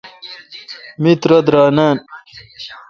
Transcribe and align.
می 1.01 1.11
ترہ 1.21 1.37
درائ 1.47 1.69
نان۔ 1.75 1.95